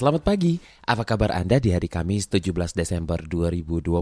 [0.00, 0.56] Selamat pagi,
[0.88, 3.92] apa kabar Anda di hari Kamis 17 Desember 2020?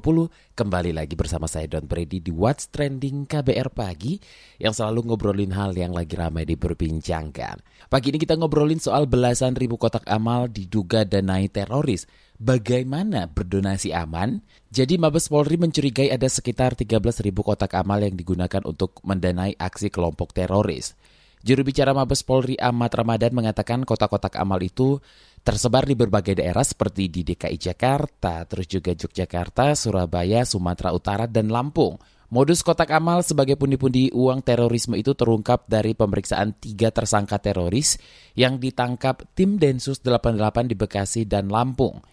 [0.55, 4.15] Kembali lagi bersama saya Don Brady di What's Trending KBR Pagi
[4.63, 7.91] yang selalu ngobrolin hal yang lagi ramai diperbincangkan.
[7.91, 12.07] Pagi ini kita ngobrolin soal belasan ribu kotak amal diduga danai teroris.
[12.39, 14.39] Bagaimana berdonasi aman?
[14.71, 19.91] Jadi Mabes Polri mencurigai ada sekitar 13 ribu kotak amal yang digunakan untuk mendanai aksi
[19.91, 20.95] kelompok teroris.
[21.43, 24.99] Juru bicara Mabes Polri Ahmad Ramadan mengatakan kotak-kotak amal itu
[25.47, 31.49] tersebar di berbagai daerah seperti di DKI Jakarta, terus juga Yogyakarta, Surabaya, Sumatera Utara, dan
[31.49, 31.97] Lampung.
[32.29, 37.97] Modus kotak amal sebagai pundi-pundi uang terorisme itu terungkap dari pemeriksaan tiga tersangka teroris
[38.37, 42.05] yang ditangkap tim Densus 88 di Bekasi dan Lampung.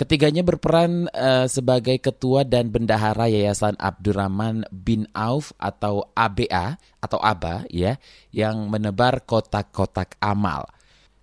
[0.00, 7.68] Ketiganya berperan uh, sebagai ketua dan bendahara Yayasan Abdurrahman bin Auf atau ABA atau ABA
[7.68, 8.00] ya
[8.32, 10.64] yang menebar kotak-kotak amal.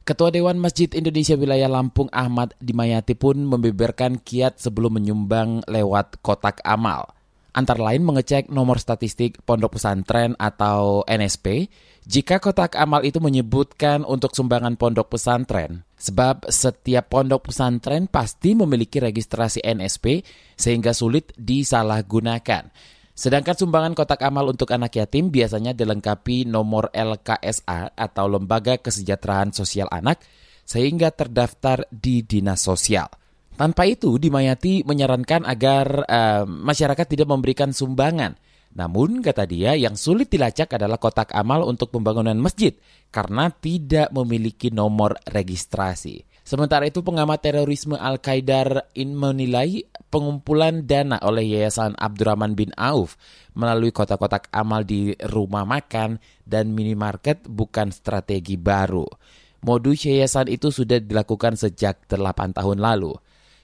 [0.06, 6.62] Ketua Dewan Masjid Indonesia Wilayah Lampung Ahmad Dimayati pun membeberkan kiat sebelum menyumbang lewat kotak
[6.62, 7.17] amal.
[7.58, 11.66] Antara lain mengecek nomor statistik pondok pesantren atau NSP
[12.06, 15.82] jika kotak amal itu menyebutkan untuk sumbangan pondok pesantren.
[15.98, 20.22] Sebab setiap pondok pesantren pasti memiliki registrasi NSP
[20.54, 22.70] sehingga sulit disalahgunakan.
[23.18, 29.90] Sedangkan sumbangan kotak amal untuk anak yatim biasanya dilengkapi nomor LKSA atau Lembaga Kesejahteraan Sosial
[29.90, 30.22] Anak
[30.62, 33.10] sehingga terdaftar di Dinas Sosial.
[33.58, 38.38] Tanpa itu, Dimayati menyarankan agar uh, masyarakat tidak memberikan sumbangan.
[38.78, 42.78] Namun, kata dia, yang sulit dilacak adalah kotak amal untuk pembangunan masjid
[43.10, 46.22] karena tidak memiliki nomor registrasi.
[46.46, 53.20] Sementara itu pengamat terorisme Al-Qaidar In menilai pengumpulan dana oleh Yayasan Abdurrahman bin Auf
[53.58, 59.04] melalui kotak-kotak amal di rumah makan dan minimarket bukan strategi baru.
[59.66, 63.18] Modus yayasan itu sudah dilakukan sejak 8 tahun lalu.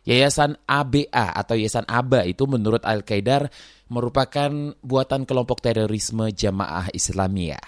[0.03, 3.47] Yayasan ABA atau Yayasan ABA itu menurut Al-Qaidar
[3.87, 4.51] merupakan
[4.83, 7.63] buatan kelompok terorisme Jamaah Islamiyah.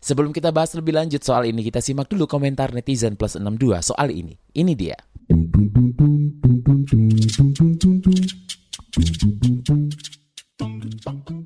[0.00, 4.08] Sebelum kita bahas lebih lanjut soal ini, kita simak dulu komentar netizen plus 62 soal
[4.08, 4.32] ini.
[4.56, 4.96] Ini dia.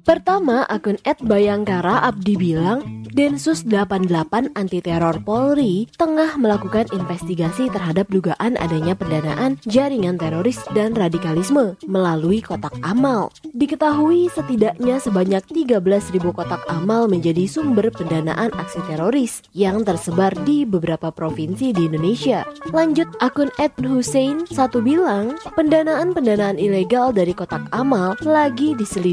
[0.05, 8.59] Pertama, akun @bayangkara Abdi bilang, Densus 88 Anti Teror Polri tengah melakukan investigasi terhadap dugaan
[8.59, 13.31] adanya pendanaan jaringan teroris dan radikalisme melalui kotak amal.
[13.55, 21.15] Diketahui setidaknya sebanyak 13.000 kotak amal menjadi sumber pendanaan aksi teroris yang tersebar di beberapa
[21.15, 22.43] provinsi di Indonesia.
[22.75, 29.04] Lanjut akun Ed Hussein satu bilang, pendanaan-pendanaan ilegal dari kotak amal lagi diselidiki.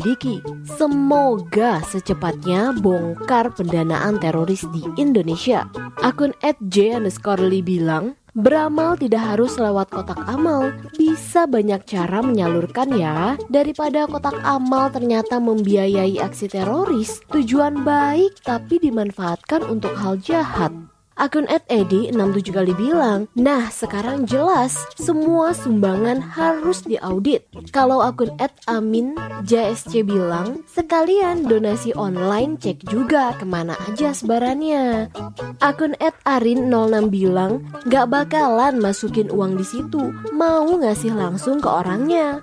[0.63, 5.68] Semoga secepatnya bongkar pendanaan teroris di Indonesia.
[6.00, 6.31] Akun
[6.72, 13.35] @j underscore bilang, Beramal tidak harus lewat kotak amal, bisa banyak cara menyalurkan ya.
[13.51, 20.72] Daripada kotak amal ternyata membiayai aksi teroris, tujuan baik tapi dimanfaatkan untuk hal jahat.
[21.20, 27.44] Akun @edi67 kali bilang, "Nah, sekarang jelas semua sumbangan harus diaudit."
[27.76, 28.32] Kalau akun
[28.72, 35.12] @amin JSC bilang, "Sekalian donasi online cek juga ke mana aja sebarannya."
[35.60, 42.40] Akun @arin06 bilang, "Gak bakalan masukin uang di situ, mau ngasih langsung ke orangnya."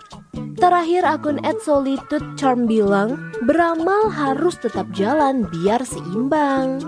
[0.60, 3.16] Terakhir akun @solitude charm bilang,
[3.48, 6.84] "Beramal harus tetap jalan biar seimbang."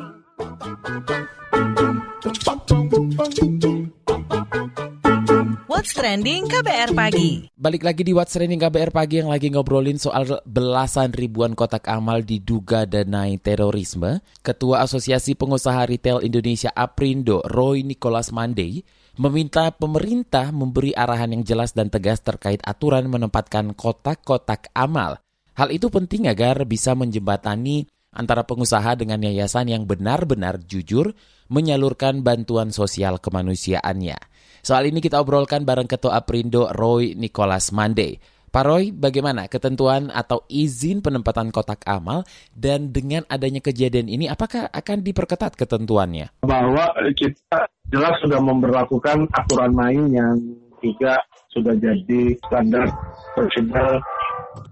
[5.71, 10.29] What's Trending KBR Pagi Balik lagi di What's Trending KBR Pagi yang lagi ngobrolin soal
[10.45, 14.21] belasan ribuan kotak amal diduga danai terorisme.
[14.45, 18.85] Ketua Asosiasi Pengusaha Retail Indonesia Aprindo, Roy Nicholas Mandey,
[19.17, 25.19] meminta pemerintah memberi arahan yang jelas dan tegas terkait aturan menempatkan kotak-kotak amal.
[25.57, 31.15] Hal itu penting agar bisa menjembatani antara pengusaha dengan yayasan yang benar-benar jujur
[31.51, 34.19] menyalurkan bantuan sosial kemanusiaannya.
[34.61, 38.21] Soal ini kita obrolkan bareng Ketua Aprindo Roy Nicholas Mande.
[38.51, 44.67] Pak Roy, bagaimana ketentuan atau izin penempatan kotak amal dan dengan adanya kejadian ini apakah
[44.75, 46.35] akan diperketat ketentuannya?
[46.43, 50.35] Bahwa kita jelas sudah memperlakukan aturan main yang
[50.83, 51.23] juga
[51.55, 52.91] sudah jadi standar
[53.39, 54.03] prosedur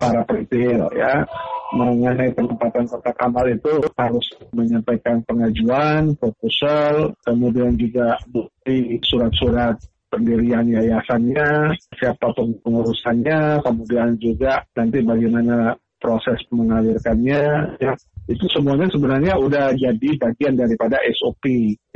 [0.03, 1.23] para retail ya
[1.73, 4.27] mengenai penempatan kotak amal itu harus
[4.57, 9.77] menyampaikan pengajuan, proposal, kemudian juga bukti surat-surat
[10.09, 12.33] pendirian yayasannya, siapa
[12.65, 17.43] pengurusannya, kemudian juga nanti bagaimana proses mengalirkannya,
[17.83, 17.93] ya
[18.29, 21.45] itu semuanya sebenarnya udah jadi bagian daripada SOP.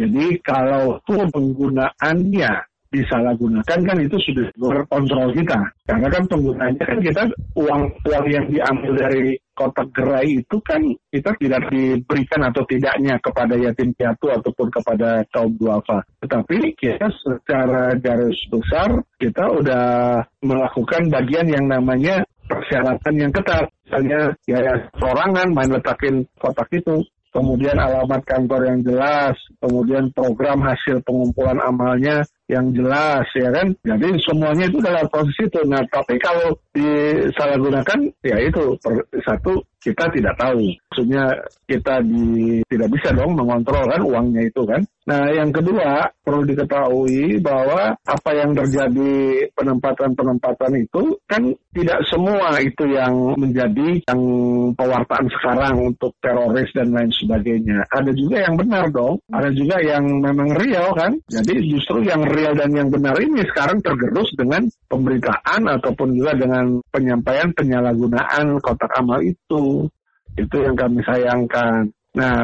[0.01, 2.53] Jadi kalau penggunaannya
[2.93, 5.61] disalahgunakan kan itu sudah luar kontrol kita.
[5.89, 7.23] Karena kan penggunanya kan kita
[7.57, 10.81] uang uang yang diambil dari kotak gerai itu kan
[11.13, 16.01] kita tidak diberikan atau tidaknya kepada yatim piatu ataupun kepada kaum duafa.
[16.25, 19.87] Tetapi kita secara garis besar kita udah
[20.41, 23.69] melakukan bagian yang namanya persyaratan yang ketat.
[23.87, 24.61] Misalnya ya
[24.97, 32.25] perorangan main letakin kotak itu kemudian alamat kantor yang jelas, kemudian program hasil pengumpulan amalnya
[32.53, 33.73] yang jelas ya kan.
[33.81, 35.61] Jadi semuanya itu dalam proses itu.
[35.65, 40.71] Nah tapi kalau disalahgunakan ya itu per, satu kita tidak tahu.
[40.93, 41.25] Maksudnya
[41.67, 44.83] kita di, tidak bisa dong mengontrol kan uangnya itu kan.
[45.03, 51.43] Nah yang kedua perlu diketahui bahwa apa yang terjadi penempatan-penempatan itu kan
[51.75, 54.23] tidak semua itu yang menjadi yang
[54.79, 57.83] pewartaan sekarang untuk teroris dan lain sebagainya.
[57.91, 59.19] Ada juga yang benar dong.
[59.35, 61.19] Ada juga yang memang real kan.
[61.27, 66.79] Jadi justru yang real dan yang benar ini sekarang tergerus dengan pemberitaan ataupun juga dengan
[66.95, 69.72] penyampaian penyalahgunaan kotak amal itu.
[70.37, 71.93] Itu yang kami sayangkan.
[72.13, 72.37] Nah,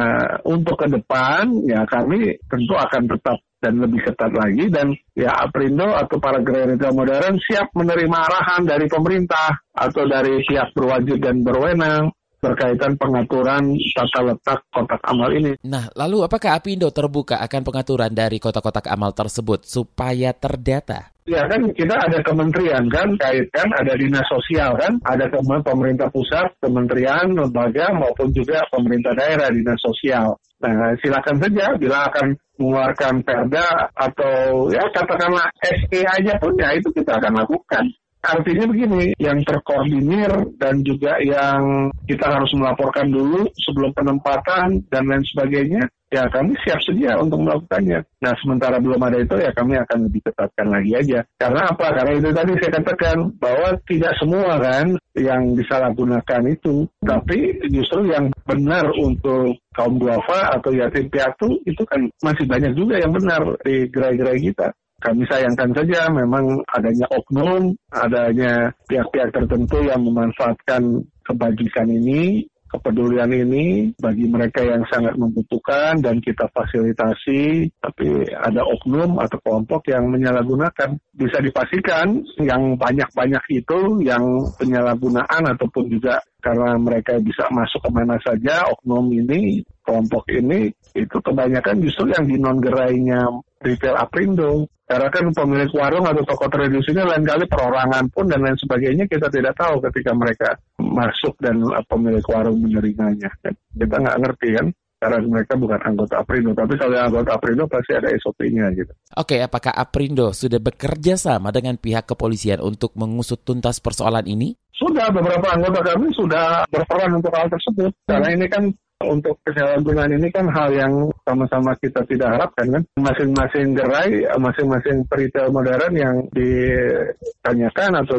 [0.49, 5.91] untuk ke depan ya kami tentu akan tetap dan lebih ketat lagi dan ya Aprindo
[5.93, 12.09] atau para gereja modern siap menerima arahan dari pemerintah atau dari pihak berwajib dan berwenang
[12.39, 15.59] berkaitan pengaturan tata letak kotak amal ini.
[15.67, 21.11] Nah, lalu apakah Apindo terbuka akan pengaturan dari kotak-kotak amal tersebut supaya terdata?
[21.29, 25.29] Ya kan kita ada kementerian kan, kaitkan ada dinas sosial kan, ada
[25.61, 30.41] pemerintah pusat, kementerian, lembaga maupun juga pemerintah daerah dinas sosial.
[30.57, 36.89] Nah silakan saja bila akan mengeluarkan perda atau ya katakanlah SE aja pun ya itu
[36.97, 37.85] kita akan lakukan.
[38.19, 45.23] Artinya begini, yang terkoordinir dan juga yang kita harus melaporkan dulu sebelum penempatan dan lain
[45.23, 48.03] sebagainya, ya kami siap sedia untuk melakukannya.
[48.19, 51.19] Nah sementara belum ada itu ya kami akan lebih ketatkan lagi aja.
[51.39, 51.87] Karena apa?
[51.95, 57.39] Karena itu tadi saya katakan bahwa tidak semua kan yang disalahgunakan itu, tapi
[57.71, 63.15] justru yang benar untuk kaum duafa atau yatim piatu itu kan masih banyak juga yang
[63.15, 71.03] benar di gerai-gerai kita kami sayangkan saja memang adanya oknum, adanya pihak-pihak tertentu yang memanfaatkan
[71.23, 79.17] kebajikan ini, kepedulian ini bagi mereka yang sangat membutuhkan dan kita fasilitasi, tapi ada oknum
[79.17, 80.95] atau kelompok yang menyalahgunakan.
[81.09, 84.23] Bisa dipastikan yang banyak-banyak itu yang
[84.55, 91.17] penyalahgunaan ataupun juga karena mereka bisa masuk ke mana saja, oknum ini, kelompok ini, itu
[91.21, 93.25] kebanyakan justru yang di non gerainya
[93.61, 94.67] retail Aprindo.
[94.89, 99.29] Karena kan pemilik warung atau toko tradisinya lain kali perorangan pun dan lain sebagainya kita
[99.29, 103.29] tidak tahu ketika mereka masuk dan pemilik warung menerimanya.
[103.69, 104.67] Kita nggak ngerti kan
[104.99, 106.51] karena mereka bukan anggota Aprindo.
[106.51, 108.91] Tapi kalau yang anggota Aprindo pasti ada SOP-nya gitu.
[109.15, 114.57] Oke, apakah Aprindo sudah bekerja sama dengan pihak kepolisian untuk mengusut tuntas persoalan ini?
[114.75, 117.91] Sudah, beberapa anggota kami sudah berperan untuk hal tersebut.
[118.07, 118.63] Karena ini kan
[118.99, 120.93] untuk penyalahgunaan ini kan hal yang
[121.23, 122.83] sama-sama kita tidak harapkan kan.
[122.99, 128.17] Masing-masing gerai, masing-masing peritel modern yang ditanyakan atau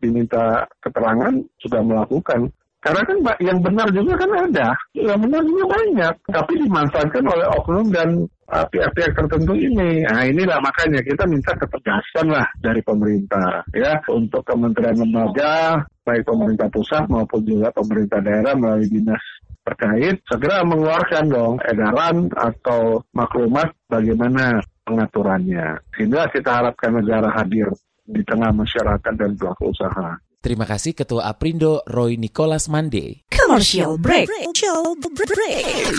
[0.00, 2.48] diminta keterangan sudah melakukan.
[2.82, 7.86] Karena kan yang benar juga kan ada, yang benar juga banyak, tapi dimanfaatkan oleh oknum
[7.94, 10.02] dan uh, pihak-pihak tertentu ini.
[10.02, 16.66] Nah inilah makanya kita minta ketegasan lah dari pemerintah ya untuk kementerian lembaga, baik pemerintah
[16.74, 19.22] pusat maupun juga pemerintah daerah melalui dinas
[19.62, 25.78] terkait segera mengeluarkan dong edaran atau maklumat bagaimana pengaturannya.
[25.94, 27.70] Sehingga kita harapkan negara hadir
[28.02, 30.18] di tengah masyarakat dan pelaku usaha.
[30.42, 33.22] Terima kasih Ketua Aprindo Roy Nicholas Mande.
[33.30, 34.26] Commercial break.
[34.26, 35.94] Commercial break.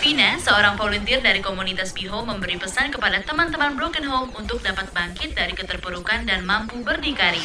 [0.00, 5.36] Vina, seorang volunteer dari komunitas Biho memberi pesan kepada teman-teman Broken Home untuk dapat bangkit
[5.36, 7.44] dari keterpurukan dan mampu berdikari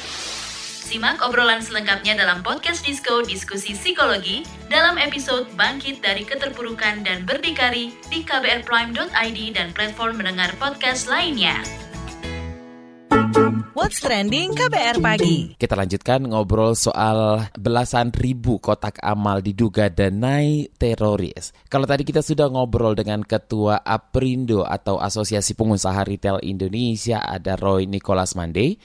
[0.91, 7.95] Simak obrolan selengkapnya dalam podcast Disco Diskusi Psikologi dalam episode Bangkit dari Keterpurukan dan Berdikari
[8.11, 11.63] di kbrprime.id dan platform mendengar podcast lainnya.
[13.71, 15.55] What's Trending KBR Pagi.
[15.55, 21.55] Kita lanjutkan ngobrol soal belasan ribu kotak amal diduga danai teroris.
[21.71, 27.87] Kalau tadi kita sudah ngobrol dengan Ketua APRINDO atau Asosiasi Pengusaha Retail Indonesia, ada Roy
[27.87, 28.75] Nicholas Mande.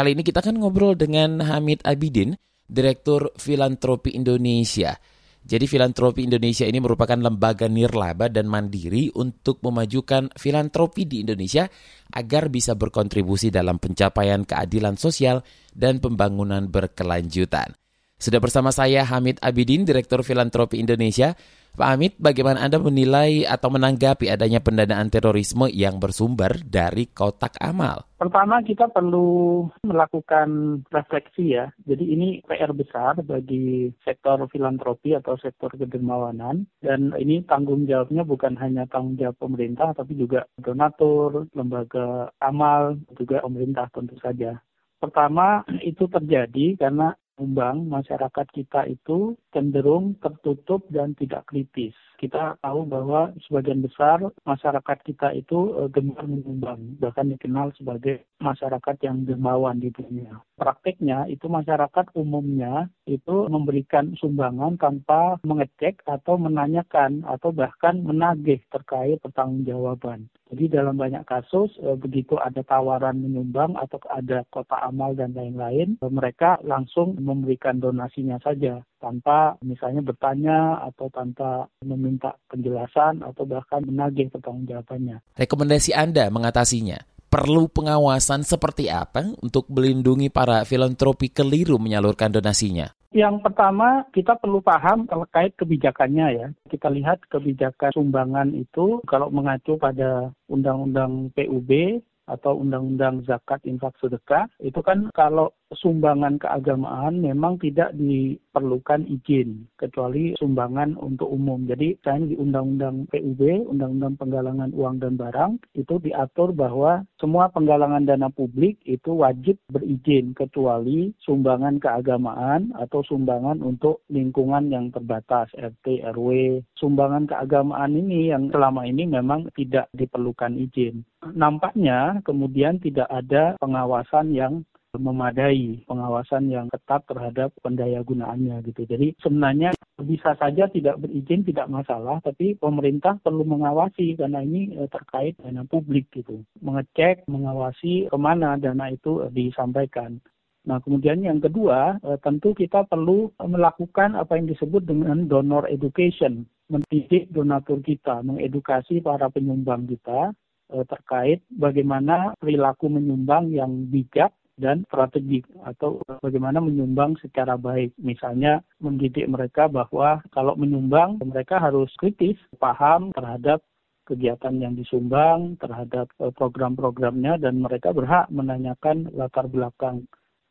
[0.00, 2.32] Kali ini kita akan ngobrol dengan Hamid Abidin,
[2.64, 4.96] Direktur Filantropi Indonesia.
[5.44, 11.68] Jadi filantropi Indonesia ini merupakan lembaga nirlaba dan mandiri untuk memajukan filantropi di Indonesia
[12.16, 15.44] agar bisa berkontribusi dalam pencapaian keadilan sosial
[15.76, 17.79] dan pembangunan berkelanjutan.
[18.20, 21.32] Sudah bersama saya Hamid Abidin, Direktur Filantropi Indonesia.
[21.72, 28.04] Pak Hamid, bagaimana Anda menilai atau menanggapi adanya pendanaan terorisme yang bersumber dari kotak amal?
[28.20, 31.72] Pertama, kita perlu melakukan refleksi ya.
[31.88, 36.68] Jadi ini PR besar bagi sektor filantropi atau sektor kedermawanan.
[36.84, 43.40] Dan ini tanggung jawabnya bukan hanya tanggung jawab pemerintah, tapi juga donatur, lembaga amal, juga
[43.40, 44.60] pemerintah tentu saja.
[45.00, 51.96] Pertama, itu terjadi karena Umbang masyarakat kita itu cenderung tertutup dan tidak kritis.
[52.20, 58.96] Kita tahu bahwa sebagian besar masyarakat kita itu uh, gemar menyumbang, bahkan dikenal sebagai masyarakat
[59.00, 60.36] yang dermawan di dunia.
[60.60, 69.16] Prakteknya itu masyarakat umumnya itu memberikan sumbangan tanpa mengecek atau menanyakan atau bahkan menagih terkait
[69.24, 70.28] pertanggungjawaban.
[70.52, 75.96] Jadi dalam banyak kasus e, begitu ada tawaran menyumbang atau ada kota amal dan lain-lain,
[75.96, 83.80] e, mereka langsung memberikan donasinya saja tanpa misalnya bertanya atau tanpa meminta penjelasan atau bahkan
[83.82, 85.24] menagih pertanggungjawabannya.
[85.40, 87.00] Rekomendasi Anda mengatasinya?
[87.30, 92.90] Perlu pengawasan seperti apa untuk melindungi para filantropi keliru menyalurkan donasinya?
[93.10, 96.46] Yang pertama, kita perlu paham terkait kebijakannya ya.
[96.70, 104.46] Kita lihat kebijakan sumbangan itu kalau mengacu pada Undang-Undang PUB atau Undang-Undang Zakat Infak Sedekah,
[104.62, 111.62] itu kan kalau sumbangan keagamaan memang tidak diperlukan izin kecuali sumbangan untuk umum.
[111.70, 118.02] Jadi saya di Undang-Undang PUB, Undang-Undang Penggalangan Uang dan Barang itu diatur bahwa semua penggalangan
[118.02, 126.02] dana publik itu wajib berizin kecuali sumbangan keagamaan atau sumbangan untuk lingkungan yang terbatas RT
[126.16, 126.60] RW.
[126.74, 131.06] Sumbangan keagamaan ini yang selama ini memang tidak diperlukan izin.
[131.36, 134.64] Nampaknya kemudian tidak ada pengawasan yang
[134.98, 138.82] memadai pengawasan yang ketat terhadap pendaya gunaannya gitu.
[138.90, 139.70] Jadi sebenarnya
[140.02, 145.62] bisa saja tidak berizin tidak masalah, tapi pemerintah perlu mengawasi karena ini eh, terkait dana
[145.68, 146.42] publik gitu.
[146.58, 150.18] Mengecek, mengawasi ke mana dana itu eh, disampaikan.
[150.60, 156.48] Nah, kemudian yang kedua, eh, tentu kita perlu melakukan apa yang disebut dengan donor education,
[156.66, 160.34] mendidik donatur kita, mengedukasi para penyumbang kita
[160.70, 164.30] terkait bagaimana perilaku menyumbang yang bijak
[164.60, 167.96] dan strategik atau bagaimana menyumbang secara baik.
[167.96, 173.64] Misalnya mendidik mereka bahwa kalau menyumbang mereka harus kritis, paham terhadap
[174.04, 180.04] kegiatan yang disumbang, terhadap eh, program-programnya dan mereka berhak menanyakan latar belakang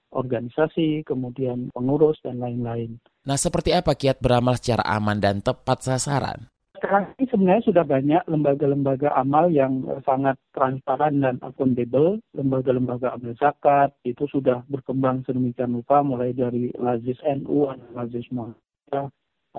[0.09, 2.97] organisasi, kemudian pengurus dan lain-lain.
[3.29, 6.49] Nah, seperti apa kiat beramal secara aman dan tepat sasaran?
[6.79, 12.23] Sekarang ini sebenarnya sudah banyak lembaga-lembaga amal yang eh, sangat transparan dan akuntabel.
[12.31, 19.07] Lembaga-lembaga amal zakat itu sudah berkembang sedemikian rupa mulai dari Lazis NU, ada Lazis Muhammadiyah,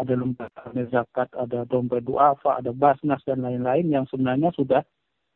[0.01, 4.81] ada lembaga amal zakat, ada dompet duafa, ada basnas dan lain-lain yang sebenarnya sudah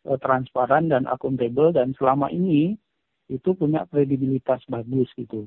[0.09, 2.81] uh, transparan dan akuntabel dan selama ini
[3.29, 5.45] itu punya kredibilitas bagus gitu.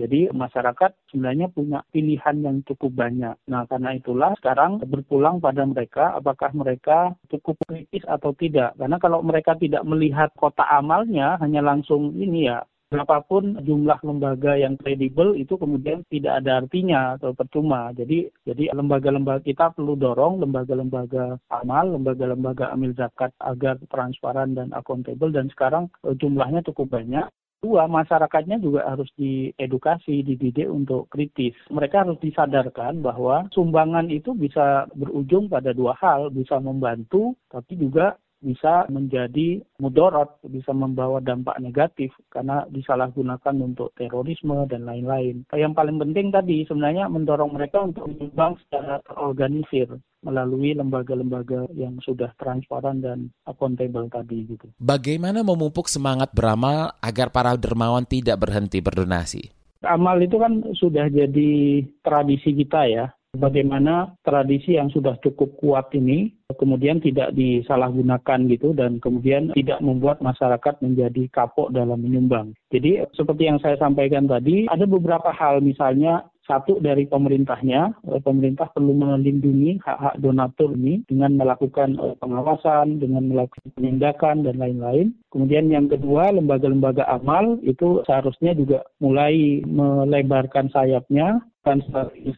[0.00, 3.36] Jadi masyarakat sebenarnya punya pilihan yang cukup banyak.
[3.52, 8.72] Nah karena itulah sekarang berpulang pada mereka apakah mereka cukup kritis atau tidak.
[8.80, 14.74] Karena kalau mereka tidak melihat kota amalnya hanya langsung ini ya berapapun jumlah lembaga yang
[14.74, 17.94] kredibel itu kemudian tidak ada artinya atau percuma.
[17.94, 25.30] Jadi jadi lembaga-lembaga kita perlu dorong lembaga-lembaga amal, lembaga-lembaga amil zakat agar transparan dan akuntabel
[25.30, 27.30] dan sekarang eh, jumlahnya cukup banyak.
[27.60, 31.52] Dua, masyarakatnya juga harus diedukasi, dididik untuk kritis.
[31.68, 38.16] Mereka harus disadarkan bahwa sumbangan itu bisa berujung pada dua hal, bisa membantu, tapi juga
[38.40, 45.44] bisa menjadi mudorot, bisa membawa dampak negatif karena disalahgunakan untuk terorisme dan lain-lain.
[45.52, 49.88] Yang paling penting tadi sebenarnya mendorong mereka untuk menyumbang secara terorganisir
[50.20, 54.68] melalui lembaga-lembaga yang sudah transparan dan akuntabel tadi gitu.
[54.76, 59.48] Bagaimana memupuk semangat beramal agar para dermawan tidak berhenti berdonasi?
[59.80, 63.08] Amal itu kan sudah jadi tradisi kita ya.
[63.34, 70.18] Bagaimana tradisi yang sudah cukup kuat ini kemudian tidak disalahgunakan gitu dan kemudian tidak membuat
[70.18, 72.52] masyarakat menjadi kapok dalam menyumbang.
[72.74, 78.66] Jadi seperti yang saya sampaikan tadi, ada beberapa hal misalnya satu dari pemerintahnya, eh, pemerintah
[78.74, 85.14] perlu melindungi hak-hak donatur ini dengan melakukan eh, pengawasan, dengan melakukan penindakan dan lain-lain.
[85.30, 91.84] Kemudian yang kedua, lembaga-lembaga amal itu seharusnya juga mulai melebarkan sayapnya dan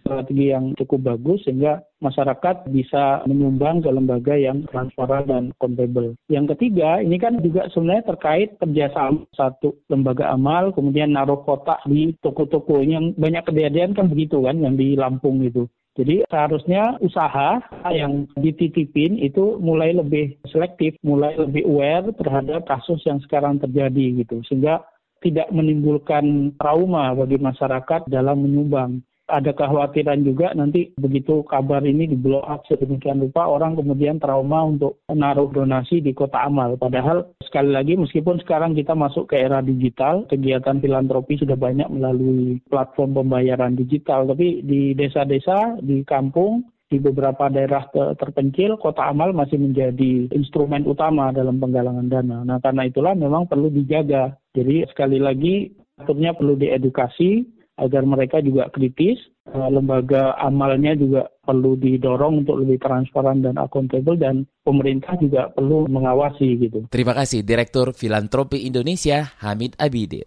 [0.02, 6.18] strategi yang cukup bagus sehingga masyarakat bisa menyumbang ke lembaga yang transparan dan akuntabel.
[6.26, 12.18] Yang ketiga, ini kan juga sebenarnya terkait kerjasama satu lembaga amal, kemudian naruh kotak di
[12.18, 15.70] toko-toko yang banyak kejadian kan begitu kan, yang di Lampung itu.
[15.92, 17.60] Jadi seharusnya usaha
[17.92, 24.40] yang dititipin itu mulai lebih selektif, mulai lebih aware terhadap kasus yang sekarang terjadi gitu.
[24.48, 24.80] Sehingga
[25.20, 32.16] tidak menimbulkan trauma bagi masyarakat dalam menyumbang ada kekhawatiran juga nanti begitu kabar ini di
[32.20, 36.76] blow up sedemikian rupa orang kemudian trauma untuk menaruh donasi di kota amal.
[36.76, 42.60] Padahal sekali lagi meskipun sekarang kita masuk ke era digital, kegiatan filantropi sudah banyak melalui
[42.68, 47.88] platform pembayaran digital, tapi di desa-desa, di kampung, di beberapa daerah
[48.20, 52.44] terpencil, kota amal masih menjadi instrumen utama dalam penggalangan dana.
[52.44, 54.36] Nah, karena itulah memang perlu dijaga.
[54.52, 59.18] Jadi sekali lagi, aturnya perlu diedukasi, agar mereka juga kritis.
[59.42, 65.90] Eh, lembaga amalnya juga perlu didorong untuk lebih transparan dan akuntabel dan pemerintah juga perlu
[65.90, 66.86] mengawasi gitu.
[66.86, 70.22] Terima kasih Direktur Filantropi Indonesia Hamid Abidin.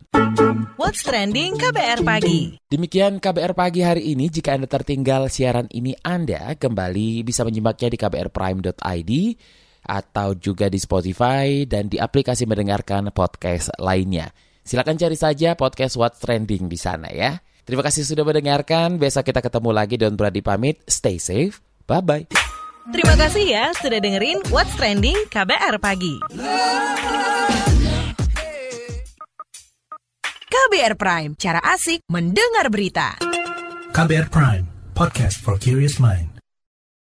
[0.75, 2.59] What's trending KBR pagi?
[2.67, 4.27] Demikian KBR pagi hari ini.
[4.27, 9.11] Jika Anda tertinggal siaran ini, Anda kembali bisa menyimaknya di kbrprime.id
[9.85, 14.33] atau juga di Spotify dan di aplikasi mendengarkan podcast lainnya.
[14.65, 17.37] Silakan cari saja podcast What's Trending di sana ya.
[17.69, 18.97] Terima kasih sudah mendengarkan.
[18.97, 19.95] Besok kita ketemu lagi.
[20.01, 20.81] Don't berani pamit.
[20.89, 21.61] Stay safe.
[21.85, 22.25] Bye-bye.
[22.89, 26.17] Terima kasih ya sudah dengerin What's Trending KBR Pagi.
[30.49, 33.21] KBR Prime, cara asik mendengar berita.
[33.93, 34.65] KBR Prime,
[34.97, 36.34] podcast for curious mind.